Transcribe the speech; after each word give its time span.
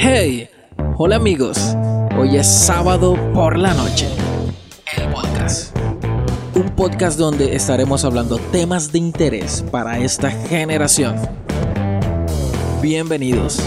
Hey, 0.00 0.48
hola 0.96 1.16
amigos. 1.16 1.58
Hoy 2.16 2.36
es 2.36 2.46
sábado 2.46 3.16
por 3.34 3.58
la 3.58 3.74
noche. 3.74 4.08
El 4.96 5.10
podcast. 5.10 5.76
Un 6.54 6.70
podcast 6.76 7.18
donde 7.18 7.56
estaremos 7.56 8.04
hablando 8.04 8.38
temas 8.52 8.92
de 8.92 9.00
interés 9.00 9.64
para 9.72 9.98
esta 9.98 10.30
generación. 10.30 11.16
Bienvenidos. 12.80 13.60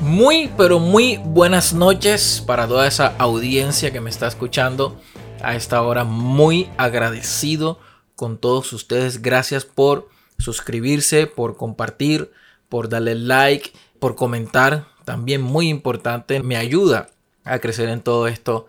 Muy, 0.00 0.50
pero 0.56 0.78
muy 0.78 1.18
buenas 1.18 1.74
noches 1.74 2.42
para 2.46 2.66
toda 2.66 2.86
esa 2.86 3.08
audiencia 3.18 3.92
que 3.92 4.00
me 4.00 4.08
está 4.08 4.26
escuchando 4.26 4.98
a 5.42 5.54
esta 5.54 5.82
hora. 5.82 6.04
Muy 6.04 6.70
agradecido 6.78 7.78
con 8.14 8.38
todos 8.38 8.72
ustedes. 8.72 9.20
Gracias 9.20 9.66
por 9.66 10.15
suscribirse, 10.38 11.26
por 11.26 11.56
compartir, 11.56 12.32
por 12.68 12.88
darle 12.88 13.14
like, 13.14 13.72
por 13.98 14.16
comentar. 14.16 14.86
También 15.04 15.40
muy 15.40 15.68
importante, 15.68 16.42
me 16.42 16.56
ayuda 16.56 17.10
a 17.44 17.58
crecer 17.60 17.88
en 17.88 18.02
todo 18.02 18.26
esto 18.28 18.66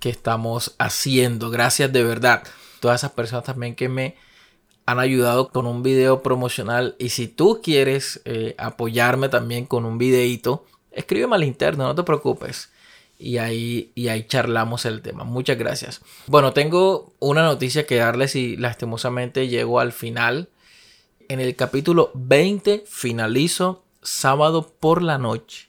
que 0.00 0.10
estamos 0.10 0.74
haciendo. 0.78 1.50
Gracias 1.50 1.92
de 1.92 2.02
verdad. 2.02 2.42
Todas 2.80 3.00
esas 3.00 3.12
personas 3.12 3.44
también 3.44 3.74
que 3.74 3.88
me 3.88 4.16
han 4.86 4.98
ayudado 4.98 5.50
con 5.50 5.66
un 5.66 5.82
video 5.82 6.22
promocional. 6.22 6.96
Y 6.98 7.10
si 7.10 7.28
tú 7.28 7.60
quieres 7.62 8.20
eh, 8.24 8.54
apoyarme 8.58 9.28
también 9.28 9.66
con 9.66 9.84
un 9.84 9.98
videito, 9.98 10.64
escríbeme 10.92 11.36
al 11.36 11.44
interno, 11.44 11.84
no 11.84 11.94
te 11.94 12.02
preocupes. 12.04 12.70
Y 13.18 13.38
ahí, 13.38 13.90
y 13.94 14.08
ahí 14.08 14.24
charlamos 14.26 14.84
el 14.84 15.02
tema. 15.02 15.24
Muchas 15.24 15.58
gracias. 15.58 16.00
Bueno, 16.26 16.52
tengo 16.52 17.12
una 17.18 17.42
noticia 17.42 17.84
que 17.84 17.96
darles 17.96 18.36
y 18.36 18.56
lastimosamente 18.56 19.48
llego 19.48 19.80
al 19.80 19.92
final 19.92 20.48
en 21.28 21.40
el 21.40 21.54
capítulo 21.56 22.10
20 22.14 22.84
finalizo 22.86 23.84
sábado 24.02 24.74
por 24.80 25.02
la 25.02 25.18
noche. 25.18 25.68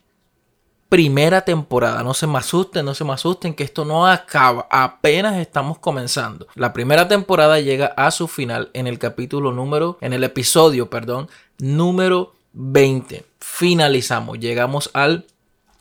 Primera 0.88 1.42
temporada. 1.42 2.02
No 2.02 2.14
se 2.14 2.26
me 2.26 2.40
asusten, 2.40 2.86
no 2.86 2.96
se 2.96 3.04
me 3.04 3.14
asusten 3.14 3.54
que 3.54 3.64
esto 3.64 3.86
no 3.86 4.08
acaba. 4.08 4.68
Apenas 4.72 5.38
estamos 5.38 5.78
comenzando. 5.78 6.48
La 6.56 6.74
primera 6.74 7.08
temporada 7.08 7.60
llega 7.60 7.88
a 7.98 8.10
su 8.10 8.28
final 8.28 8.72
en 8.74 8.88
el 8.88 8.98
capítulo 8.98 9.52
número, 9.52 9.98
en 10.02 10.14
el 10.14 10.24
episodio, 10.24 10.90
perdón, 10.90 11.30
número 11.60 12.34
20. 12.54 13.26
Finalizamos. 13.40 14.40
Llegamos 14.40 14.90
al 14.94 15.28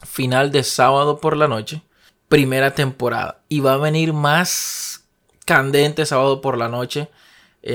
final 0.05 0.51
de 0.53 0.63
sábado 0.63 1.21
por 1.21 1.37
la 1.37 1.49
noche. 1.49 1.83
Primera 2.29 2.75
temporada. 2.75 3.41
Y 3.49 3.61
va 3.61 3.75
a 3.75 3.79
venir 3.79 4.13
más 4.13 5.05
candente 5.47 6.05
sábado 6.05 6.43
por 6.43 6.59
la 6.59 6.69
noche 6.69 7.09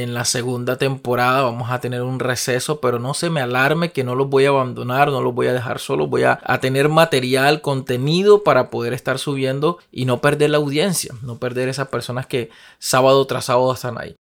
en 0.01 0.13
la 0.13 0.25
segunda 0.25 0.77
temporada 0.77 1.43
vamos 1.43 1.69
a 1.69 1.79
tener 1.79 2.01
un 2.01 2.19
receso, 2.19 2.79
pero 2.79 2.99
no 2.99 3.13
se 3.13 3.29
me 3.29 3.41
alarme 3.41 3.91
que 3.91 4.03
no 4.03 4.15
los 4.15 4.29
voy 4.29 4.45
a 4.45 4.49
abandonar, 4.49 5.09
no 5.09 5.21
los 5.21 5.33
voy 5.33 5.47
a 5.47 5.53
dejar 5.53 5.79
solos, 5.79 6.09
voy 6.09 6.23
a, 6.23 6.39
tener 6.61 6.89
material, 6.89 7.61
contenido 7.61 8.43
para 8.43 8.69
poder 8.69 8.93
estar 8.93 9.19
subiendo 9.19 9.77
y 9.91 10.05
no 10.05 10.21
perder 10.21 10.49
la 10.49 10.57
audiencia, 10.57 11.13
no 11.21 11.37
perder 11.37 11.69
esas 11.69 11.89
personas 11.89 12.25
que 12.25 12.49
sábado 12.79 13.25
tras 13.27 13.45
sábado 13.45 13.73
están 13.73 13.99
ahí. 13.99 14.15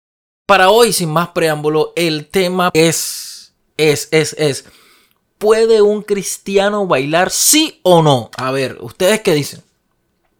Para 0.45 0.69
hoy, 0.69 0.93
sin 0.93 1.09
más 1.09 1.29
preámbulo, 1.29 1.93
el 1.95 2.27
tema 2.27 2.69
es, 2.73 3.53
es, 3.77 4.09
es, 4.11 4.35
es, 4.37 4.65
¿puede 5.37 5.81
un 5.81 6.03
cristiano 6.03 6.85
bailar 6.85 7.31
sí 7.31 7.79
o 7.83 8.01
no? 8.01 8.29
A 8.37 8.51
ver, 8.51 8.77
¿ustedes 8.81 9.21
qué 9.21 9.33
dicen? 9.33 9.63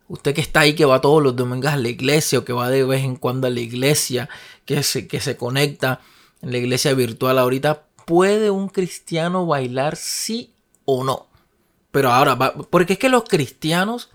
Usted 0.10 0.36
que 0.36 0.42
está 0.42 0.60
ahí, 0.60 0.76
que 0.76 0.86
va 0.86 1.02
todos 1.02 1.24
los 1.24 1.36
domingos 1.36 1.72
a 1.72 1.78
la 1.78 1.88
iglesia 1.88 2.40
o 2.40 2.46
que 2.46 2.54
va 2.54 2.70
de 2.70 2.84
vez 2.84 3.04
en 3.04 3.16
cuando 3.16 3.48
a 3.48 3.50
la 3.50 3.62
iglesia, 3.62 4.30
que 4.66 4.84
se, 4.84 5.08
que 5.08 5.20
se 5.20 5.38
conecta 5.38 6.02
en 6.42 6.52
la 6.52 6.58
iglesia 6.58 6.94
virtual 6.94 7.40
ahorita, 7.40 7.84
¿puede 8.06 8.52
un 8.52 8.70
cristiano 8.70 9.46
bailar 9.46 9.96
sí 9.96 10.54
o 10.86 11.04
no? 11.04 11.28
Pero 11.92 12.12
ahora, 12.12 12.38
porque 12.70 12.94
es 12.94 13.00
que 13.00 13.10
los 13.10 13.24
cristianos 13.24 14.10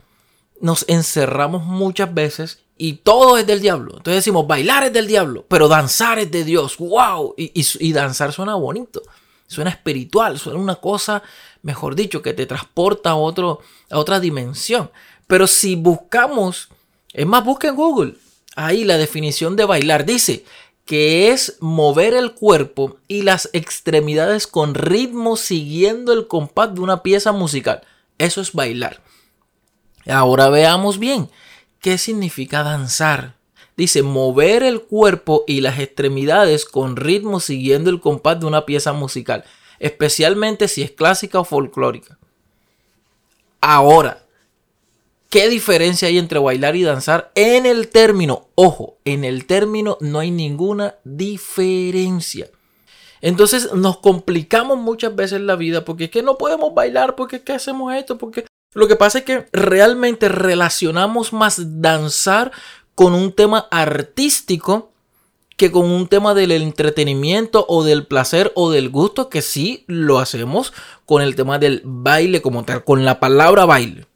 nos 0.60 0.84
encerramos 0.88 1.64
muchas 1.64 2.12
veces 2.12 2.60
y 2.76 2.94
todo 2.94 3.38
es 3.38 3.46
del 3.46 3.60
diablo. 3.60 3.94
Entonces 3.96 4.16
decimos, 4.16 4.46
bailar 4.46 4.84
es 4.84 4.92
del 4.92 5.06
diablo, 5.06 5.44
pero 5.48 5.68
danzar 5.68 6.18
es 6.18 6.30
de 6.30 6.44
Dios. 6.44 6.76
¡Wow! 6.78 7.34
Y, 7.36 7.52
y, 7.54 7.92
danzar 7.92 8.32
suena 8.32 8.54
bonito, 8.54 9.02
suena 9.46 9.70
espiritual, 9.70 10.38
suena 10.38 10.58
una 10.58 10.76
cosa, 10.76 11.22
mejor 11.62 11.94
dicho, 11.94 12.22
que 12.22 12.34
te 12.34 12.46
transporta 12.46 13.10
a, 13.10 13.16
otro, 13.16 13.60
a 13.90 13.98
otra 13.98 14.20
dimensión. 14.20 14.90
Pero 15.26 15.46
si 15.46 15.76
buscamos, 15.76 16.68
es 17.12 17.26
más, 17.26 17.44
busca 17.44 17.68
en 17.68 17.76
Google, 17.76 18.14
ahí 18.58 18.82
la 18.84 18.98
definición 18.98 19.54
de 19.54 19.64
bailar 19.64 20.04
dice 20.04 20.44
que 20.84 21.30
es 21.30 21.58
mover 21.60 22.14
el 22.14 22.32
cuerpo 22.32 22.96
y 23.06 23.22
las 23.22 23.50
extremidades 23.52 24.46
con 24.46 24.74
ritmo 24.74 25.36
siguiendo 25.36 26.12
el 26.12 26.26
compás 26.26 26.74
de 26.74 26.80
una 26.80 27.02
pieza 27.02 27.30
musical. 27.30 27.82
Eso 28.18 28.40
es 28.40 28.52
bailar. 28.52 29.00
Ahora 30.08 30.48
veamos 30.48 30.98
bien, 30.98 31.30
¿qué 31.80 31.98
significa 31.98 32.64
danzar? 32.64 33.36
Dice 33.76 34.02
mover 34.02 34.64
el 34.64 34.80
cuerpo 34.80 35.44
y 35.46 35.60
las 35.60 35.78
extremidades 35.78 36.64
con 36.64 36.96
ritmo 36.96 37.38
siguiendo 37.38 37.90
el 37.90 38.00
compás 38.00 38.40
de 38.40 38.46
una 38.46 38.66
pieza 38.66 38.92
musical, 38.92 39.44
especialmente 39.78 40.66
si 40.66 40.82
es 40.82 40.90
clásica 40.90 41.38
o 41.38 41.44
folclórica. 41.44 42.18
Ahora, 43.60 44.24
¿Qué 45.30 45.50
diferencia 45.50 46.08
hay 46.08 46.16
entre 46.16 46.38
bailar 46.38 46.74
y 46.74 46.84
danzar? 46.84 47.30
En 47.34 47.66
el 47.66 47.88
término, 47.88 48.48
ojo, 48.54 48.96
en 49.04 49.24
el 49.24 49.44
término 49.44 49.98
no 50.00 50.20
hay 50.20 50.30
ninguna 50.30 50.94
diferencia. 51.04 52.48
Entonces 53.20 53.74
nos 53.74 53.98
complicamos 53.98 54.78
muchas 54.78 55.14
veces 55.14 55.42
la 55.42 55.56
vida 55.56 55.84
porque 55.84 56.04
es 56.04 56.10
que 56.10 56.22
no 56.22 56.38
podemos 56.38 56.72
bailar, 56.72 57.14
porque 57.14 57.36
es 57.36 57.42
que 57.42 57.52
hacemos 57.52 57.94
esto, 57.94 58.16
porque 58.16 58.46
lo 58.74 58.88
que 58.88 58.96
pasa 58.96 59.18
es 59.18 59.24
que 59.24 59.46
realmente 59.52 60.30
relacionamos 60.30 61.34
más 61.34 61.82
danzar 61.82 62.50
con 62.94 63.12
un 63.12 63.32
tema 63.32 63.68
artístico 63.70 64.92
que 65.58 65.70
con 65.70 65.90
un 65.90 66.08
tema 66.08 66.32
del 66.32 66.52
entretenimiento 66.52 67.66
o 67.68 67.84
del 67.84 68.06
placer 68.06 68.50
o 68.54 68.70
del 68.70 68.88
gusto 68.88 69.28
que 69.28 69.42
sí 69.42 69.84
lo 69.88 70.20
hacemos 70.20 70.72
con 71.04 71.20
el 71.20 71.34
tema 71.34 71.58
del 71.58 71.82
baile 71.84 72.40
como 72.40 72.64
tal, 72.64 72.82
con 72.84 73.04
la 73.04 73.20
palabra 73.20 73.66
baile. 73.66 74.07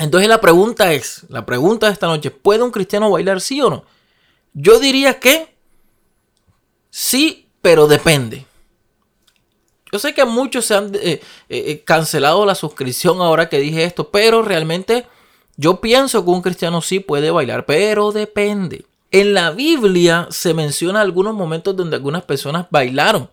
Entonces 0.00 0.30
la 0.30 0.40
pregunta 0.40 0.94
es, 0.94 1.26
la 1.28 1.44
pregunta 1.44 1.86
de 1.86 1.92
esta 1.92 2.06
noche, 2.06 2.30
¿puede 2.30 2.62
un 2.62 2.70
cristiano 2.70 3.10
bailar 3.10 3.42
sí 3.42 3.60
o 3.60 3.68
no? 3.68 3.84
Yo 4.54 4.78
diría 4.78 5.20
que 5.20 5.54
sí, 6.88 7.50
pero 7.60 7.86
depende. 7.86 8.46
Yo 9.92 9.98
sé 9.98 10.14
que 10.14 10.24
muchos 10.24 10.64
se 10.64 10.74
han 10.74 10.94
eh, 10.94 11.00
eh, 11.02 11.20
eh, 11.50 11.82
cancelado 11.84 12.46
la 12.46 12.54
suscripción 12.54 13.20
ahora 13.20 13.50
que 13.50 13.58
dije 13.58 13.84
esto, 13.84 14.10
pero 14.10 14.40
realmente 14.40 15.06
yo 15.56 15.82
pienso 15.82 16.24
que 16.24 16.30
un 16.30 16.40
cristiano 16.40 16.80
sí 16.80 17.00
puede 17.00 17.30
bailar, 17.30 17.66
pero 17.66 18.10
depende. 18.10 18.86
En 19.10 19.34
la 19.34 19.50
Biblia 19.50 20.28
se 20.30 20.54
menciona 20.54 21.02
algunos 21.02 21.34
momentos 21.34 21.76
donde 21.76 21.96
algunas 21.96 22.22
personas 22.22 22.66
bailaron 22.70 23.28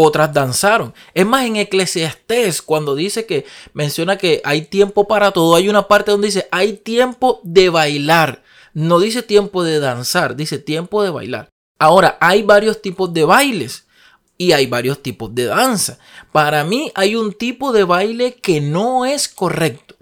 otras 0.00 0.32
danzaron. 0.32 0.94
Es 1.14 1.26
más, 1.26 1.44
en 1.44 1.56
Eclesiastés, 1.56 2.62
cuando 2.62 2.94
dice 2.94 3.26
que 3.26 3.44
menciona 3.72 4.18
que 4.18 4.40
hay 4.44 4.62
tiempo 4.62 5.06
para 5.06 5.32
todo, 5.32 5.54
hay 5.56 5.68
una 5.68 5.88
parte 5.88 6.10
donde 6.10 6.28
dice 6.28 6.48
hay 6.50 6.74
tiempo 6.74 7.40
de 7.42 7.68
bailar. 7.68 8.42
No 8.72 9.00
dice 9.00 9.22
tiempo 9.22 9.62
de 9.64 9.80
danzar, 9.80 10.36
dice 10.36 10.58
tiempo 10.58 11.02
de 11.02 11.10
bailar. 11.10 11.48
Ahora, 11.78 12.18
hay 12.20 12.42
varios 12.42 12.82
tipos 12.82 13.12
de 13.12 13.24
bailes 13.24 13.86
y 14.40 14.52
hay 14.52 14.66
varios 14.66 15.02
tipos 15.02 15.34
de 15.34 15.44
danza. 15.44 15.98
Para 16.32 16.64
mí 16.64 16.90
hay 16.94 17.14
un 17.14 17.32
tipo 17.32 17.72
de 17.72 17.84
baile 17.84 18.36
que 18.36 18.62
no 18.62 19.04
es 19.04 19.28
correcto. 19.28 19.96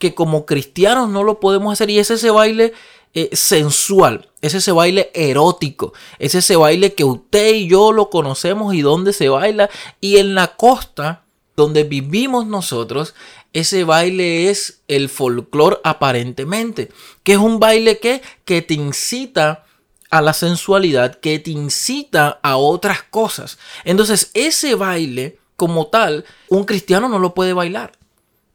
Que 0.00 0.14
como 0.14 0.46
cristianos 0.46 1.08
no 1.08 1.22
lo 1.22 1.38
podemos 1.38 1.72
hacer 1.72 1.90
y 1.90 1.98
es 1.98 2.10
ese 2.10 2.30
baile 2.30 2.72
eh, 3.20 3.34
sensual, 3.34 4.28
es 4.42 4.54
ese 4.54 4.70
baile 4.70 5.10
erótico, 5.12 5.92
es 6.20 6.36
ese 6.36 6.54
baile 6.54 6.94
que 6.94 7.02
usted 7.02 7.52
y 7.52 7.66
yo 7.66 7.90
lo 7.90 8.10
conocemos 8.10 8.74
y 8.74 8.82
donde 8.82 9.12
se 9.12 9.28
baila. 9.28 9.68
Y 10.00 10.18
en 10.18 10.36
la 10.36 10.54
costa 10.54 11.24
donde 11.56 11.82
vivimos 11.82 12.46
nosotros, 12.46 13.16
ese 13.52 13.82
baile 13.82 14.50
es 14.50 14.82
el 14.86 15.08
folclore 15.08 15.78
aparentemente, 15.82 16.92
que 17.24 17.32
es 17.32 17.38
un 17.38 17.58
baile 17.58 17.98
que, 17.98 18.22
que 18.44 18.62
te 18.62 18.74
incita 18.74 19.64
a 20.10 20.22
la 20.22 20.32
sensualidad, 20.32 21.16
que 21.16 21.40
te 21.40 21.50
incita 21.50 22.38
a 22.40 22.56
otras 22.56 23.02
cosas. 23.02 23.58
Entonces 23.82 24.30
ese 24.32 24.76
baile 24.76 25.40
como 25.56 25.88
tal, 25.88 26.24
un 26.48 26.62
cristiano 26.62 27.08
no 27.08 27.18
lo 27.18 27.34
puede 27.34 27.52
bailar, 27.52 27.98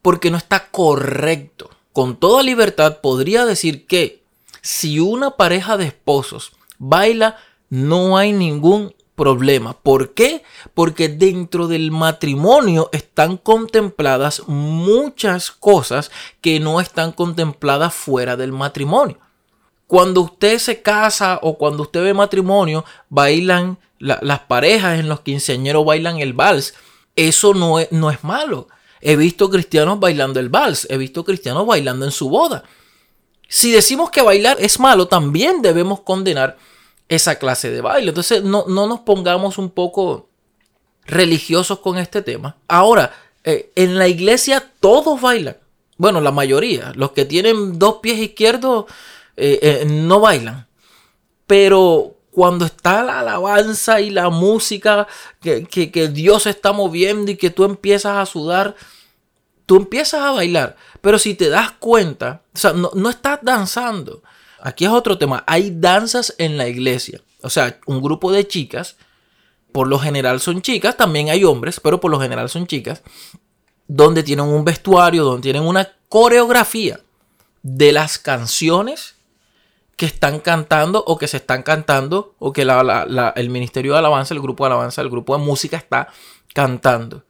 porque 0.02 0.32
no 0.32 0.38
está 0.38 0.70
correcto. 0.70 1.70
Con 1.92 2.16
toda 2.16 2.44
libertad 2.44 3.02
podría 3.02 3.46
decir 3.46 3.86
que 3.88 4.23
si 4.64 5.00
una 5.00 5.32
pareja 5.32 5.78
de 5.78 5.86
esposos 5.86 6.54
baila, 6.80 7.38
no 7.70 8.18
hay 8.18 8.32
ningún 8.32 8.96
problema. 9.16 9.74
¿Por 9.74 10.14
qué? 10.14 10.44
Porque 10.74 11.10
dentro 11.10 11.68
del 11.68 11.92
matrimonio 11.92 12.90
están 12.92 13.38
contempladas 13.38 14.48
muchas 14.48 15.52
cosas 15.52 16.12
que 16.42 16.60
no 16.60 16.80
están 16.80 17.12
contempladas 17.12 17.94
fuera 17.94 18.36
del 18.38 18.52
matrimonio. 18.52 19.20
Cuando 19.86 20.22
usted 20.22 20.58
se 20.58 20.82
casa 20.82 21.40
o 21.44 21.58
cuando 21.58 21.84
usted 21.84 22.02
ve 22.02 22.14
matrimonio, 22.14 22.86
bailan 23.10 23.78
las 24.00 24.40
parejas 24.42 25.00
en 25.00 25.08
los 25.08 25.22
quinceañeros 25.22 25.86
bailan 25.86 26.20
el 26.20 26.34
vals. 26.34 26.74
Eso 27.16 27.54
no 27.54 27.80
es, 27.80 27.92
no 27.92 28.10
es 28.10 28.24
malo. 28.24 28.68
He 29.02 29.16
visto 29.16 29.50
cristianos 29.50 30.00
bailando 30.00 30.40
el 30.40 30.50
vals, 30.50 30.88
he 30.90 30.98
visto 30.98 31.24
cristianos 31.24 31.68
bailando 31.68 32.06
en 32.06 32.12
su 32.12 32.30
boda. 32.30 32.64
Si 33.54 33.72
decimos 33.72 34.10
que 34.10 34.24
bailar 34.24 34.58
es 34.60 34.80
malo, 34.80 35.08
también 35.08 35.62
debemos 35.62 36.00
condenar 36.00 36.58
esa 37.08 37.36
clase 37.36 37.70
de 37.70 37.82
baile. 37.82 38.10
Entonces 38.10 38.44
no, 38.44 38.66
no 38.68 38.88
nos 38.88 39.02
pongamos 39.02 39.60
un 39.60 39.70
poco 39.70 40.28
religiosos 41.06 41.78
con 41.78 42.00
este 42.00 42.24
tema. 42.24 42.58
Ahora, 42.68 43.14
eh, 43.44 43.72
en 43.76 44.00
la 44.00 44.08
iglesia 44.08 44.72
todos 44.80 45.22
bailan. 45.22 45.56
Bueno, 45.98 46.20
la 46.20 46.32
mayoría. 46.32 46.94
Los 46.96 47.12
que 47.12 47.26
tienen 47.26 47.78
dos 47.78 47.98
pies 48.02 48.18
izquierdos 48.18 48.86
eh, 49.38 49.60
eh, 49.62 49.86
no 49.86 50.20
bailan. 50.20 50.66
Pero 51.46 52.16
cuando 52.32 52.66
está 52.66 53.04
la 53.04 53.20
alabanza 53.20 54.02
y 54.02 54.10
la 54.10 54.32
música, 54.32 55.08
que, 55.40 55.68
que, 55.68 56.08
Dios 56.08 56.48
está 56.48 56.72
moviendo 56.72 57.30
y 57.30 57.38
que 57.38 57.52
tú 57.52 57.66
empiezas 57.66 58.18
a 58.18 58.26
sudar, 58.26 58.76
tú 59.66 59.78
empiezas 59.78 60.22
a 60.22 60.32
bailar. 60.32 60.76
Pero 61.02 61.20
si 61.20 61.36
te 61.36 61.50
das 61.50 61.72
cuenta, 61.72 62.42
o 62.54 62.58
sea, 62.58 62.74
no, 62.74 62.92
no 62.94 63.10
estás 63.10 63.40
danzando. 63.42 64.24
Aquí 64.62 64.86
es 64.86 64.92
otro 64.92 65.18
tema. 65.18 65.44
Hay 65.48 65.72
danzas 65.76 66.36
en 66.38 66.58
la 66.58 66.68
iglesia. 66.68 67.22
O 67.42 67.50
sea, 67.50 67.78
un 67.86 68.02
grupo 68.02 68.32
de 68.32 68.48
chicas, 68.48 68.96
por 69.72 69.88
lo 69.88 70.00
general 70.00 70.40
son 70.40 70.62
chicas, 70.62 70.96
también 70.96 71.30
hay 71.30 71.44
hombres, 71.44 71.80
pero 71.80 72.00
por 72.00 72.10
lo 72.10 72.20
general 72.20 72.50
son 72.50 72.68
chicas, 72.68 73.02
donde 73.88 74.24
tienen 74.24 74.46
un 74.46 74.64
vestuario, 74.64 75.26
donde 75.26 75.42
tienen 75.42 75.64
una 75.64 75.92
coreografía 76.08 77.02
de 77.64 77.92
las 77.92 78.18
canciones 78.18 79.16
que 79.98 80.06
están 80.06 80.40
cantando 80.40 81.04
o 81.06 81.18
que 81.18 81.28
se 81.28 81.38
están 81.38 81.64
cantando 81.64 82.36
o 82.40 82.54
que 82.54 82.62
el 82.62 83.50
Ministerio 83.50 83.94
de 83.94 84.00
Alabanza, 84.00 84.34
el 84.34 84.42
grupo 84.42 84.64
de 84.64 84.68
alabanza, 84.68 85.02
el 85.02 85.10
grupo 85.10 85.38
de 85.38 85.44
música 85.44 85.78
está 85.78 86.08
cantando. 86.54 87.24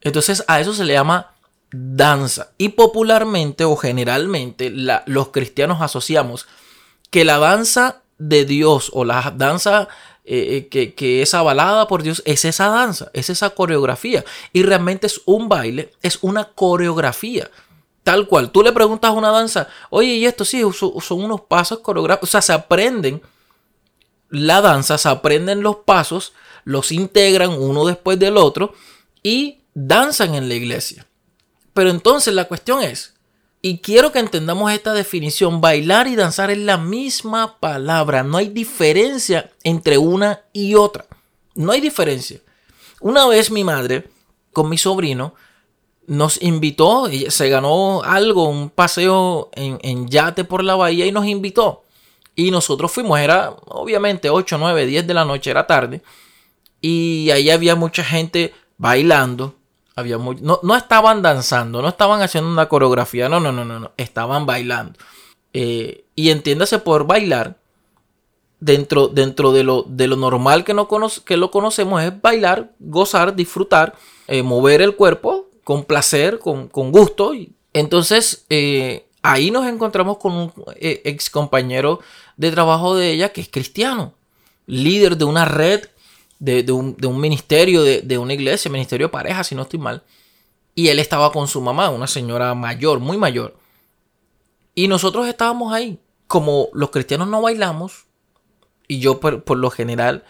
Entonces 0.00 0.44
a 0.46 0.60
eso 0.60 0.72
se 0.72 0.84
le 0.84 0.94
llama 0.94 1.34
danza. 1.72 2.50
Y 2.58 2.70
popularmente 2.70 3.64
o 3.64 3.76
generalmente 3.76 4.70
los 4.70 5.28
cristianos 5.28 5.80
asociamos 5.80 6.46
que 7.10 7.24
la 7.24 7.38
danza 7.38 8.02
de 8.18 8.44
Dios 8.44 8.90
o 8.94 9.04
la 9.04 9.32
danza 9.36 9.88
eh, 10.24 10.56
eh, 10.56 10.68
que, 10.68 10.94
que, 10.94 11.22
es 11.22 11.34
avalada 11.34 11.86
por 11.86 12.02
Dios 12.02 12.22
es 12.24 12.44
esa 12.44 12.68
danza, 12.68 13.10
es 13.12 13.30
esa 13.30 13.50
coreografía. 13.50 14.24
Y 14.52 14.62
realmente 14.62 15.06
es 15.06 15.20
un 15.24 15.48
baile, 15.48 15.92
es 16.02 16.18
una 16.22 16.44
coreografía. 16.44 17.50
Tal 18.06 18.28
cual. 18.28 18.52
Tú 18.52 18.62
le 18.62 18.70
preguntas 18.70 19.10
a 19.10 19.14
una 19.14 19.32
danza, 19.32 19.66
oye, 19.90 20.14
y 20.14 20.26
esto 20.26 20.44
sí, 20.44 20.62
son, 20.72 21.24
unos 21.24 21.40
pasos 21.40 21.80
coreográficos. 21.80 22.28
O 22.28 22.30
sea, 22.30 22.40
se 22.40 22.52
aprenden 22.52 23.20
la 24.30 24.60
danza, 24.60 24.96
se 24.96 25.08
aprenden 25.08 25.60
los 25.60 25.78
pasos, 25.78 26.32
los 26.62 26.92
integran 26.92 27.50
uno 27.50 27.84
después 27.84 28.16
del 28.18 28.36
otro 28.36 28.74
y 29.24 29.62
danzan 29.76 30.34
en 30.34 30.48
la 30.48 30.54
iglesia. 30.54 31.06
Pero 31.74 31.90
entonces 31.90 32.32
la 32.32 32.46
cuestión 32.46 32.82
es, 32.82 33.14
y 33.60 33.78
quiero 33.78 34.10
que 34.10 34.18
entendamos 34.18 34.72
esta 34.72 34.94
definición, 34.94 35.60
bailar 35.60 36.06
y 36.06 36.16
danzar 36.16 36.50
es 36.50 36.58
la 36.58 36.78
misma 36.78 37.58
palabra, 37.60 38.22
no 38.22 38.38
hay 38.38 38.48
diferencia 38.48 39.50
entre 39.62 39.98
una 39.98 40.40
y 40.54 40.74
otra. 40.74 41.04
No 41.54 41.72
hay 41.72 41.82
diferencia. 41.82 42.40
Una 43.00 43.26
vez 43.26 43.50
mi 43.50 43.64
madre, 43.64 44.08
con 44.52 44.70
mi 44.70 44.78
sobrino, 44.78 45.34
nos 46.06 46.40
invitó, 46.40 47.10
se 47.28 47.48
ganó 47.50 48.02
algo, 48.02 48.48
un 48.48 48.70
paseo 48.70 49.50
en, 49.52 50.08
yate 50.08 50.44
por 50.44 50.64
la 50.64 50.76
bahía 50.76 51.04
y 51.04 51.12
nos 51.12 51.26
invitó. 51.26 51.84
Y 52.34 52.50
nosotros 52.50 52.92
fuimos, 52.92 53.18
era 53.18 53.50
obviamente 53.66 54.30
8, 54.30 54.56
9, 54.58 54.86
10 54.86 55.06
de 55.06 55.14
la 55.14 55.24
noche, 55.26 55.50
era 55.50 55.66
tarde. 55.66 56.02
Y 56.80 57.28
ahí 57.30 57.50
había 57.50 57.74
mucha 57.74 58.02
gente 58.04 58.54
bailando. 58.78 59.54
No, 59.96 60.76
estaban 60.76 61.22
danzando, 61.22 61.80
no 61.80 61.88
estaban 61.88 62.20
haciendo 62.20 62.50
una 62.50 62.68
coreografía, 62.68 63.30
no, 63.30 63.40
no, 63.40 63.50
no, 63.50 63.64
no, 63.64 63.80
no, 63.80 63.92
estaban 63.96 64.44
bailando. 64.44 64.98
Eh, 65.54 66.04
y 66.14 66.28
entiéndase 66.28 66.78
por 66.78 67.06
bailar, 67.06 67.56
dentro, 68.60 69.08
dentro 69.08 69.52
de, 69.52 69.64
lo, 69.64 69.84
de 69.88 70.06
lo 70.06 70.16
normal 70.16 70.64
que, 70.64 70.74
no 70.74 70.86
que 71.24 71.36
lo 71.38 71.50
conocemos, 71.50 72.02
es 72.02 72.20
bailar, 72.20 72.72
gozar, 72.78 73.34
disfrutar, 73.34 73.94
eh, 74.28 74.42
mover 74.42 74.82
el 74.82 74.96
cuerpo 74.96 75.48
con 75.64 75.84
placer, 75.84 76.40
con, 76.40 76.68
gusto. 76.68 77.32
Entonces, 77.72 78.44
eh, 78.50 79.06
ahí 79.22 79.50
nos 79.50 79.66
encontramos 79.66 80.18
con 80.18 80.32
un 80.32 80.52
ex 80.76 81.30
compañero 81.30 82.00
de 82.36 82.50
trabajo 82.50 82.96
de 82.96 83.12
ella 83.12 83.30
que 83.30 83.40
es 83.40 83.48
cristiano, 83.48 84.12
líder 84.66 85.16
de 85.16 85.24
una 85.24 85.46
red, 85.46 85.86
de, 86.38 86.70
un, 86.72 87.20
ministerio, 87.20 87.82
de, 87.82 88.18
una 88.18 88.34
iglesia, 88.34 88.70
ministerio 88.70 89.06
de 89.06 89.12
pareja, 89.12 89.44
si 89.44 89.54
no 89.54 89.62
estoy 89.62 89.78
mal. 89.78 90.02
Y 90.74 90.88
él 90.88 90.98
estaba 90.98 91.32
con 91.32 91.48
su 91.48 91.60
mamá, 91.60 91.90
una 91.90 92.06
señora 92.06 92.54
mayor, 92.54 93.00
muy 93.00 93.16
mayor. 93.16 93.56
Y 94.74 94.88
nosotros 94.88 95.26
estábamos 95.26 95.72
ahí. 95.72 95.98
Como 96.26 96.68
los 96.72 96.90
cristianos 96.90 97.28
no 97.28 97.40
bailamos, 97.40 98.06
y 98.88 98.98
yo 98.98 99.20
por 99.20 99.56
lo 99.56 99.70
general 99.70 100.24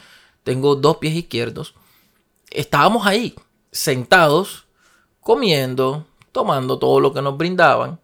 tengo 0.45 0.77
dos 0.77 0.99
pies 0.99 1.15
izquierdos, 1.15 1.75
estábamos 2.51 3.07
ahí, 3.07 3.35
sentados, 3.73 4.67
comiendo, 5.21 6.07
tomando 6.33 6.79
todo 6.79 7.01
lo 7.01 7.13
que 7.13 7.23
nos 7.23 7.37
brindaban, 7.37 7.99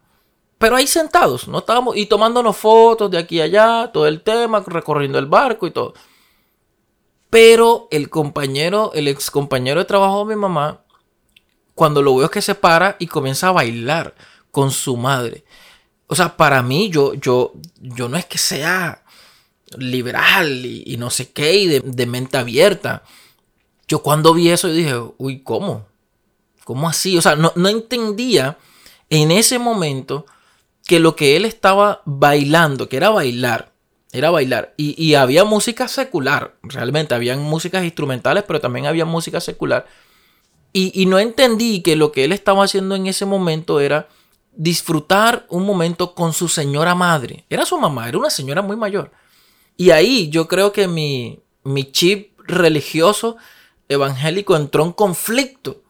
pero 0.57 0.75
ahí 0.75 0.87
sentados, 0.87 1.47
no 1.47 1.59
estábamos 1.59 1.97
y 1.97 2.05
tomándonos 2.05 2.55
fotos 2.55 3.11
de 3.11 3.17
aquí 3.17 3.41
a 3.41 3.45
allá, 3.45 3.91
todo 3.91 4.07
el 4.07 4.21
tema, 4.21 4.63
recorriendo 4.65 5.19
el 5.19 5.25
barco 5.25 5.67
y 5.67 5.71
todo. 5.71 5.93
Pero 7.33 7.87
el 7.89 8.11
compañero, 8.11 8.91
el 8.93 9.07
ex 9.07 9.31
compañero 9.31 9.79
de 9.79 9.85
trabajo 9.85 10.19
de 10.19 10.35
mi 10.35 10.39
mamá, 10.39 10.83
cuando 11.73 12.03
lo 12.03 12.15
veo 12.15 12.25
es 12.25 12.31
que 12.31 12.43
se 12.43 12.53
para 12.53 12.95
y 12.99 13.07
comienza 13.07 13.47
a 13.47 13.53
bailar 13.53 14.13
con 14.51 14.69
su 14.69 14.97
madre. 14.97 15.43
O 16.05 16.13
sea, 16.13 16.37
para 16.37 16.61
mí, 16.61 16.91
yo, 16.91 17.15
yo, 17.15 17.53
yo 17.81 18.07
no 18.07 18.17
es 18.17 18.25
que 18.25 18.37
sea 18.37 19.03
liberal 19.79 20.63
y, 20.63 20.95
no 20.97 21.09
sé 21.09 21.31
qué, 21.31 21.55
y 21.55 21.67
de, 21.67 21.79
de, 21.79 22.05
mente 22.05 22.37
abierta. 22.37 23.01
Yo 23.87 24.03
cuando 24.03 24.35
vi 24.35 24.49
eso, 24.49 24.67
yo 24.67 24.75
dije, 24.75 25.01
uy, 25.17 25.41
¿cómo? 25.41 25.87
¿Cómo 26.65 26.87
así? 26.87 27.17
O 27.17 27.21
sea, 27.23 27.35
no, 27.35 27.51
entendía 27.67 28.59
en 29.09 29.31
ese 29.31 29.57
momento 29.57 30.27
que 30.85 30.99
lo 30.99 31.15
que 31.15 31.35
él 31.35 31.45
estaba 31.45 32.03
bailando, 32.05 32.87
que 32.87 32.97
era 32.97 33.09
bailar, 33.09 33.72
era 34.13 34.29
bailar. 34.29 34.73
Y, 34.77 35.15
había 35.15 35.43
música 35.43 35.87
secular, 35.87 36.55
realmente, 36.61 37.15
habían 37.15 37.41
músicas 37.41 37.83
instrumentales, 37.83 38.43
pero 38.47 38.61
también 38.61 38.85
había 38.85 39.05
música 39.05 39.41
secular. 39.41 39.87
Y, 40.71 41.01
y, 41.01 41.07
no 41.07 41.19
entendí 41.19 41.81
que 41.81 41.95
lo 41.95 42.11
que 42.11 42.23
él 42.23 42.31
estaba 42.31 42.63
haciendo 42.63 42.95
en 42.95 43.07
ese 43.07 43.25
momento 43.25 43.79
era 43.79 44.07
disfrutar 44.55 45.47
un 45.49 45.65
momento 45.65 46.13
con 46.13 46.31
su 46.31 46.47
señora 46.47 46.93
madre. 46.93 47.45
Era 47.49 47.65
su 47.65 47.79
mamá, 47.79 48.07
era 48.07 48.19
una 48.19 48.29
señora 48.29 48.61
muy 48.61 48.77
mayor. 48.77 49.11
Y 49.77 49.89
ahí 49.89 50.29
yo 50.29 50.47
creo 50.47 50.71
que 50.71 50.87
mi, 50.87 51.39
mi 51.63 51.91
chip 51.91 52.39
religioso 52.45 53.37
evangélico 53.89 54.55
entró 54.55 54.85
en 54.85 54.91
conflicto. 54.91 55.81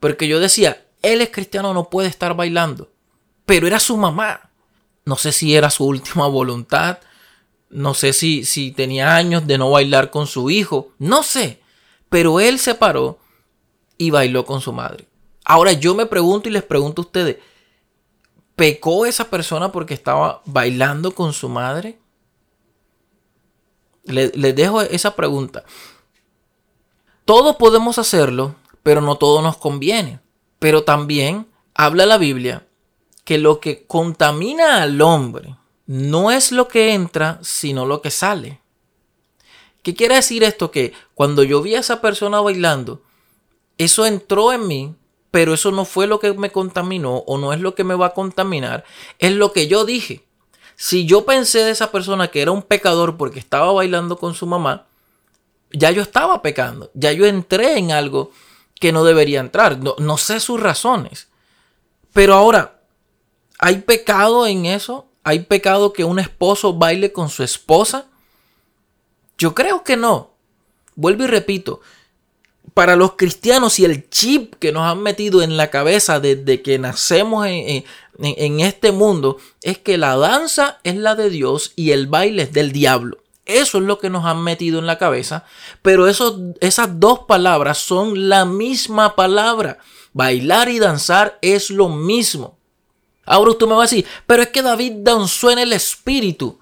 Porque 0.00 0.28
yo 0.28 0.38
decía, 0.38 0.86
él 1.00 1.22
es 1.22 1.30
cristiano, 1.30 1.72
no 1.72 1.88
puede 1.88 2.08
estar 2.08 2.36
bailando. 2.36 2.90
Pero 3.46 3.66
era 3.66 3.80
su 3.80 3.96
mamá. 3.96 4.50
No 5.06 5.16
sé 5.16 5.32
si 5.32 5.54
era 5.54 5.70
su 5.70 5.86
última 5.86 6.26
voluntad. 6.26 6.98
No 7.74 7.92
sé 7.92 8.12
si, 8.12 8.44
si 8.44 8.70
tenía 8.70 9.16
años 9.16 9.48
de 9.48 9.58
no 9.58 9.72
bailar 9.72 10.12
con 10.12 10.28
su 10.28 10.48
hijo. 10.48 10.92
No 11.00 11.24
sé. 11.24 11.60
Pero 12.08 12.38
él 12.38 12.60
se 12.60 12.76
paró 12.76 13.18
y 13.98 14.10
bailó 14.10 14.44
con 14.46 14.60
su 14.60 14.72
madre. 14.72 15.08
Ahora 15.44 15.72
yo 15.72 15.96
me 15.96 16.06
pregunto 16.06 16.48
y 16.48 16.52
les 16.52 16.62
pregunto 16.62 17.02
a 17.02 17.04
ustedes, 17.04 17.38
¿pecó 18.54 19.06
esa 19.06 19.28
persona 19.28 19.72
porque 19.72 19.92
estaba 19.92 20.40
bailando 20.44 21.16
con 21.16 21.32
su 21.32 21.48
madre? 21.48 21.98
les 24.04 24.54
dejo 24.54 24.80
esa 24.82 25.16
pregunta. 25.16 25.64
Todos 27.24 27.56
podemos 27.56 27.98
hacerlo, 27.98 28.54
pero 28.84 29.00
no 29.00 29.16
todo 29.16 29.42
nos 29.42 29.56
conviene. 29.56 30.20
Pero 30.60 30.84
también 30.84 31.48
habla 31.74 32.06
la 32.06 32.18
Biblia 32.18 32.68
que 33.24 33.38
lo 33.38 33.58
que 33.58 33.84
contamina 33.86 34.82
al 34.82 35.00
hombre 35.00 35.56
no 35.86 36.30
es 36.30 36.52
lo 36.52 36.68
que 36.68 36.94
entra, 36.94 37.38
sino 37.42 37.86
lo 37.86 38.00
que 38.02 38.10
sale. 38.10 38.60
¿Qué 39.82 39.94
quiere 39.94 40.14
decir 40.14 40.44
esto? 40.44 40.70
Que 40.70 40.92
cuando 41.14 41.42
yo 41.42 41.60
vi 41.60 41.74
a 41.74 41.80
esa 41.80 42.00
persona 42.00 42.40
bailando, 42.40 43.02
eso 43.76 44.06
entró 44.06 44.52
en 44.52 44.66
mí, 44.66 44.94
pero 45.30 45.52
eso 45.52 45.72
no 45.72 45.84
fue 45.84 46.06
lo 46.06 46.20
que 46.20 46.32
me 46.32 46.50
contaminó 46.50 47.16
o 47.26 47.38
no 47.38 47.52
es 47.52 47.60
lo 47.60 47.74
que 47.74 47.84
me 47.84 47.94
va 47.94 48.06
a 48.06 48.14
contaminar, 48.14 48.84
es 49.18 49.32
lo 49.32 49.52
que 49.52 49.66
yo 49.66 49.84
dije. 49.84 50.24
Si 50.76 51.06
yo 51.06 51.24
pensé 51.24 51.60
de 51.60 51.70
esa 51.70 51.92
persona 51.92 52.28
que 52.28 52.42
era 52.42 52.50
un 52.50 52.62
pecador 52.62 53.16
porque 53.16 53.38
estaba 53.38 53.72
bailando 53.72 54.16
con 54.16 54.34
su 54.34 54.46
mamá, 54.46 54.86
ya 55.70 55.90
yo 55.90 56.02
estaba 56.02 56.40
pecando, 56.40 56.90
ya 56.94 57.12
yo 57.12 57.26
entré 57.26 57.78
en 57.78 57.92
algo 57.92 58.30
que 58.80 58.92
no 58.92 59.04
debería 59.04 59.40
entrar. 59.40 59.78
No, 59.78 60.18
sé 60.18 60.40
sus 60.40 60.60
razones. 60.60 61.28
Pero 62.12 62.34
ahora, 62.34 62.80
¿hay 63.58 63.78
pecado 63.78 64.46
en 64.46 64.66
eso? 64.66 65.06
¿Hay 65.24 65.40
pecado 65.40 65.92
que 65.92 66.04
un 66.04 66.18
esposo 66.18 66.74
baile 66.74 67.12
con 67.12 67.30
su 67.30 67.42
esposa? 67.42 68.06
Yo 69.38 69.54
creo 69.54 69.82
que 69.82 69.96
no. 69.96 70.30
Vuelvo 70.94 71.24
y 71.24 71.26
repito, 71.26 71.80
para 72.74 72.94
los 72.94 73.12
cristianos 73.12 73.78
y 73.78 73.84
el 73.84 74.08
chip 74.10 74.54
que 74.56 74.70
nos 74.70 74.82
han 74.82 75.02
metido 75.02 75.42
en 75.42 75.56
la 75.56 75.70
cabeza 75.70 76.20
desde 76.20 76.60
que 76.60 76.78
nacemos 76.78 77.46
en, 77.46 77.84
este 78.60 78.92
mundo 78.92 79.38
es 79.62 79.78
que 79.78 79.98
la 79.98 80.16
danza 80.16 80.78
es 80.84 80.96
la 80.96 81.14
de 81.14 81.30
Dios 81.30 81.72
y 81.74 81.92
el 81.92 82.06
baile 82.06 82.44
es 82.44 82.52
del 82.52 82.72
diablo. 82.72 83.18
Eso 83.46 83.78
es 83.78 83.84
lo 83.84 83.98
que 83.98 84.10
nos 84.10 84.24
han 84.24 84.42
metido 84.42 84.78
en 84.78 84.86
la 84.86 84.98
cabeza, 84.98 85.44
pero 85.82 86.08
eso, 86.08 86.40
esas 86.60 86.98
dos 86.98 87.20
palabras 87.20 87.78
son 87.78 88.28
la 88.28 88.44
misma 88.44 89.16
palabra. 89.16 89.78
Bailar 90.12 90.68
y 90.68 90.78
danzar 90.78 91.38
es 91.42 91.70
lo 91.70 91.88
mismo. 91.88 92.56
Ahora 93.26 93.52
usted 93.52 93.66
me 93.66 93.74
va 93.74 93.80
a 93.80 93.82
decir, 93.82 94.06
pero 94.26 94.42
es 94.42 94.48
que 94.48 94.62
David 94.62 94.92
danzó 94.98 95.50
en 95.50 95.58
el 95.58 95.72
espíritu. 95.72 96.58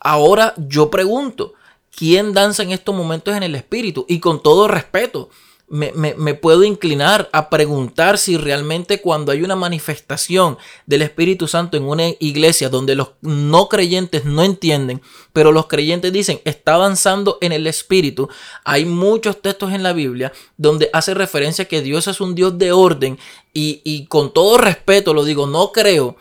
Ahora 0.00 0.54
yo 0.56 0.90
pregunto, 0.90 1.54
¿quién 1.94 2.32
danza 2.32 2.62
en 2.62 2.72
estos 2.72 2.94
momentos 2.94 3.34
en 3.34 3.42
el 3.42 3.54
espíritu? 3.54 4.06
Y 4.08 4.20
con 4.20 4.42
todo 4.42 4.68
respeto, 4.68 5.30
me, 5.70 6.34
puedo 6.34 6.64
inclinar 6.64 7.30
a 7.32 7.48
preguntar 7.48 8.18
si 8.18 8.36
realmente 8.36 9.00
cuando 9.00 9.30
hay 9.30 9.42
una 9.42 9.54
manifestación 9.54 10.58
del 10.84 11.02
Espíritu 11.02 11.46
Santo 11.46 11.76
en 11.76 11.84
una 11.84 12.08
iglesia 12.18 12.68
donde 12.68 12.96
los 12.96 13.12
no 13.20 13.68
creyentes 13.68 14.24
no 14.24 14.42
entienden, 14.42 15.00
pero 15.32 15.52
los 15.52 15.66
creyentes 15.66 16.12
dicen 16.12 16.40
está 16.44 16.74
avanzando 16.74 17.38
en 17.40 17.52
el 17.52 17.68
Espíritu, 17.68 18.28
hay 18.64 18.84
muchos 18.84 19.40
textos 19.40 19.72
en 19.72 19.84
la 19.84 19.92
Biblia 19.92 20.32
donde 20.56 20.90
hace 20.92 21.14
referencia 21.14 21.68
que 21.68 21.82
Dios 21.82 22.08
es 22.08 22.20
un 22.20 22.34
Dios 22.34 22.58
de 22.58 22.72
orden 22.72 23.16
y, 23.54 23.80
y 23.84 24.06
con 24.06 24.34
todo 24.34 24.58
respeto 24.58 25.14
lo 25.14 25.24
digo, 25.24 25.46
no 25.46 25.70
creo 25.70 26.16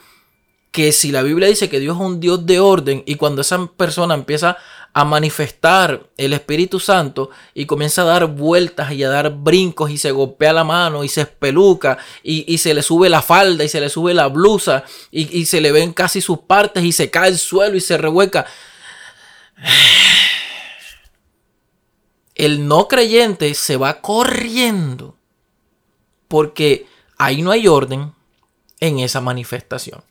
que 0.71 0.91
si 0.91 1.11
la 1.11 1.23
Biblia 1.23 1.47
dice 1.47 1.69
que 1.69 1.79
Dios 1.79 1.95
es 1.97 2.01
un 2.01 2.19
Dios 2.19 2.45
de 2.45 2.59
orden 2.59 3.01
y 3.07 3.15
cuando 3.15 3.41
esa 3.41 3.65
persona 3.65 4.13
empieza 4.13 4.51
a 4.51 4.57
manifestar 5.05 6.09
el 6.17 6.33
Espíritu 6.33 6.79
Santo 6.79 7.29
y 7.53 7.65
comienza 7.65 8.01
a 8.01 8.05
dar 8.05 8.25
vueltas 8.25 8.91
y 8.91 9.03
a 9.03 9.09
dar 9.09 9.29
brincos 9.31 9.91
y 9.91 9.97
se 9.97 10.11
golpea 10.11 10.53
la 10.53 10.63
mano 10.63 11.03
y 11.03 11.07
se 11.09 11.21
espeluca 11.21 11.97
y, 12.23 12.57
se 12.57 12.73
le 12.73 12.81
sube 12.81 13.09
la 13.09 13.21
falda 13.21 13.63
y 13.63 13.69
se 13.69 13.79
le 13.79 13.89
sube 13.89 14.13
la 14.13 14.27
blusa 14.27 14.83
y, 15.11 15.39
y 15.39 15.45
se 15.45 15.61
le 15.61 15.71
ven 15.71 15.93
casi 15.93 16.21
sus 16.21 16.39
partes 16.39 16.83
y 16.83 16.91
se 16.91 17.09
cae 17.09 17.27
al 17.27 17.37
suelo 17.37 17.77
y 17.77 17.81
se 17.81 17.97
revuelca. 17.97 18.45
El 22.35 22.67
no 22.67 22.87
creyente 22.87 23.53
se 23.53 23.77
va 23.77 24.01
corriendo 24.01 25.17
porque 26.27 26.87
ahí 27.17 27.41
no 27.41 27.51
hay 27.51 27.67
orden 27.67 28.13
en 28.79 28.99
esa 28.99 29.21
manifestación. 29.21 30.03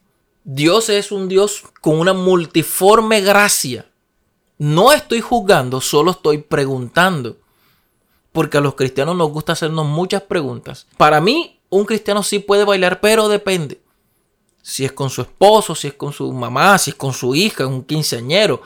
Dios 0.45 0.89
es 0.89 1.13
un 1.13 1.29
Dios 1.29 1.65
con 1.81 1.99
una 1.99 2.13
multiforme 2.13 3.21
gracia 3.21 3.88
no 4.59 4.93
estoy 4.93 5.21
juzgando, 5.21 5.81
solo 5.81 6.11
estoy 6.11 6.39
preguntando. 6.39 7.39
Porque 8.33 8.59
a 8.59 8.61
los 8.61 8.75
cristianos 8.75 9.17
nos 9.17 9.31
gusta 9.31 9.53
hacernos 9.53 9.87
muchas 9.87 10.23
preguntas. 10.23 10.87
Para 10.97 11.21
mí, 11.21 11.59
un 11.71 11.85
cristiano 11.85 12.23
sí 12.23 12.39
puede 12.39 12.65
bailar, 12.65 13.01
pero 13.01 13.29
depende. 13.29 13.81
Si 14.63 14.85
es 14.85 14.93
con 14.93 15.11
su 15.11 15.23
esposo, 15.23 15.75
si 15.75 15.89
es 15.89 15.95
con 15.95 16.13
su 16.13 16.31
mamá, 16.33 16.77
si 16.79 16.91
es 16.91 16.97
con 16.97 17.13
su 17.13 17.35
hija, 17.35 17.67
un 17.67 17.85
quinceañero, 17.85 18.63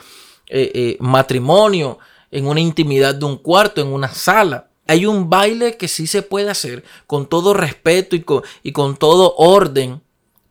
eh, 0.47 0.71
eh, 0.73 0.97
matrimonio, 0.99 1.97
en 2.29 2.47
una 2.47 2.59
intimidad 2.59 3.15
de 3.15 3.25
un 3.25 3.37
cuarto, 3.37 3.81
en 3.81 3.87
una 3.87 4.09
sala. 4.13 4.69
Hay 4.85 5.05
un 5.05 5.29
baile 5.29 5.77
que 5.77 5.87
sí 5.87 6.07
se 6.07 6.21
puede 6.21 6.49
hacer 6.49 6.83
con 7.07 7.27
todo 7.27 7.53
respeto 7.53 8.15
y 8.15 8.21
con, 8.21 8.43
y 8.63 8.73
con 8.73 8.97
todo 8.97 9.33
orden 9.37 10.02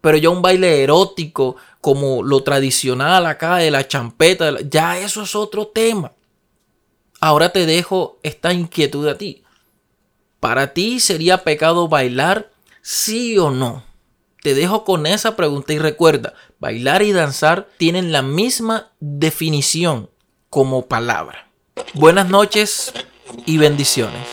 pero 0.03 0.19
ya 0.19 0.29
un 0.29 0.43
baile 0.43 0.83
erótico, 0.83 1.57
como 1.81 2.23
lo 2.23 2.43
tradicional 2.43 3.25
acá 3.25 3.57
de 3.57 3.71
la 3.71 3.89
champeta, 3.89 4.61
ya 4.69 4.99
eso 4.99 5.23
es 5.23 5.35
otro 5.35 5.69
tema. 5.69 6.13
Ahora 7.21 7.51
te 7.51 7.65
dejo 7.65 8.19
esta 8.23 8.53
inquietud 8.53 9.09
a 9.09 9.17
ti. 9.17 9.45
¿Para 10.41 10.75
ti 10.75 10.99
sería 10.99 11.45
pecado 11.45 11.89
bailar? 11.89 12.51
Sí 12.83 13.39
o 13.39 13.51
no. 13.51 13.85
Te 14.43 14.55
dejo 14.55 14.85
con 14.85 15.07
esa 15.07 15.37
pregunta 15.37 15.73
y 15.73 15.79
recuerda, 15.79 16.35
bailar 16.59 17.03
y 17.03 17.13
danzar 17.13 17.69
tienen 17.79 18.11
la 18.11 18.23
misma 18.23 18.91
definición 18.99 20.11
como 20.51 20.87
palabra. 20.87 21.49
Buenas 21.95 22.29
noches 22.29 22.93
y 23.47 23.57
bendiciones. 23.59 24.27